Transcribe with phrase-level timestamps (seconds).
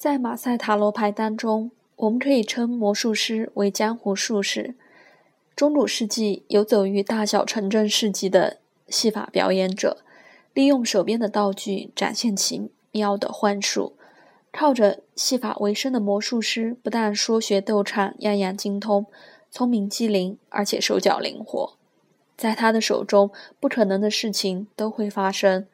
[0.00, 4.74] 在马赛塔罗牌当中，我们可以称魔术师为江湖术士。
[5.54, 8.56] 中古世纪游走于大小城镇市集的
[8.88, 9.98] 戏法表演者，
[10.54, 13.92] 利用手边的道具展现奇妙的幻术。
[14.50, 19.04] 靠着戏法为生的魔术师，不但说学逗唱样样精通，
[19.50, 21.74] 聪明机灵，而且手脚灵活。
[22.38, 23.30] 在他的手中，
[23.60, 25.66] 不可能的事情都会发生。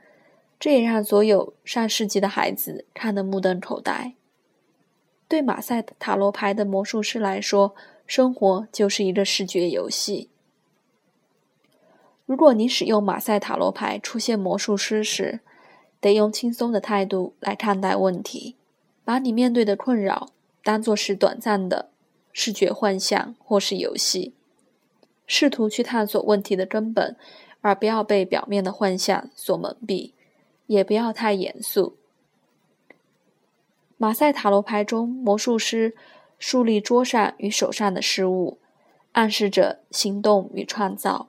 [0.58, 4.14] 这也让所有上世纪的孩子看得目瞪口呆。
[5.28, 7.74] 对马赛塔罗牌的魔术师来说，
[8.06, 10.30] 生活就是一个视觉游戏。
[12.24, 15.40] 如果你使用马赛塔罗牌出现魔术师时，
[16.00, 18.56] 得用轻松的态度来看待问题，
[19.04, 20.30] 把你面对的困扰
[20.64, 21.90] 当作是短暂的
[22.32, 24.32] 视觉幻象或是游戏，
[25.26, 27.16] 试图去探索问题的根本，
[27.60, 30.12] 而不要被表面的幻象所蒙蔽。
[30.66, 31.96] 也不要太严肃。
[33.96, 35.94] 马赛塔罗牌中，魔术师
[36.38, 38.58] 树立桌上与手上的事物，
[39.12, 41.28] 暗示着行动与创造，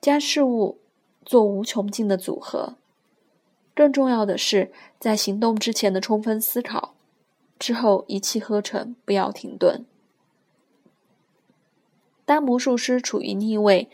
[0.00, 0.78] 将事物
[1.24, 2.74] 做无穷尽的组合。
[3.74, 6.94] 更重要的是，在行动之前的充分思考，
[7.58, 9.86] 之后一气呵成，不要停顿。
[12.26, 13.88] 当魔术师处于逆位，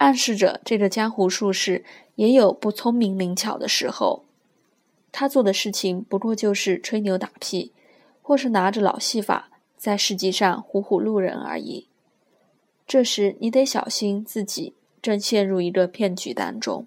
[0.00, 1.84] 暗示着这个江湖术士。
[2.16, 4.26] 也有不聪明灵巧的时候，
[5.10, 7.72] 他做的事情不过就是吹牛打屁，
[8.20, 9.48] 或是拿着老戏法
[9.78, 11.86] 在市集上唬唬路人而已。
[12.86, 16.86] 这时你得小心自己正陷入一个骗局当中。